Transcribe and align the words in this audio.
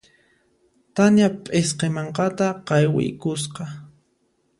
Tania 0.95 1.27
p'isqi 1.43 1.87
mankata 1.97 2.47
qaywiykusqa. 2.67 3.63